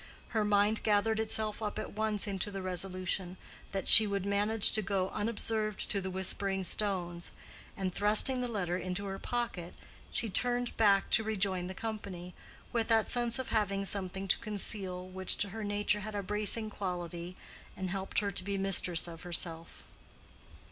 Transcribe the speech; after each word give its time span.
Her 0.29 0.43
mind 0.43 0.81
gathered 0.81 1.19
itself 1.19 1.61
up 1.61 1.77
at 1.77 1.91
once 1.93 2.25
into 2.25 2.49
the 2.49 2.63
resolution, 2.63 3.37
that 3.71 3.87
she 3.87 4.07
would 4.07 4.25
manage 4.25 4.71
to 4.71 4.81
go 4.81 5.11
unobserved 5.11 5.91
to 5.91 6.01
the 6.01 6.09
Whispering 6.09 6.63
Stones; 6.63 7.29
and 7.77 7.93
thrusting 7.93 8.41
the 8.41 8.47
letter 8.47 8.79
into 8.79 9.05
her 9.05 9.19
pocket 9.19 9.75
she 10.11 10.27
turned 10.27 10.75
back 10.75 11.11
to 11.11 11.23
rejoin 11.23 11.67
the 11.67 11.75
company, 11.75 12.33
with 12.73 12.87
that 12.87 13.11
sense 13.11 13.37
of 13.37 13.49
having 13.49 13.85
something 13.85 14.27
to 14.29 14.39
conceal 14.39 15.07
which 15.07 15.37
to 15.37 15.49
her 15.49 15.63
nature 15.63 15.99
had 15.99 16.15
a 16.15 16.23
bracing 16.23 16.71
quality 16.71 17.37
and 17.77 17.91
helped 17.91 18.21
her 18.21 18.31
to 18.31 18.43
be 18.43 18.57
mistress 18.57 19.07
of 19.07 19.21
herself. 19.21 19.83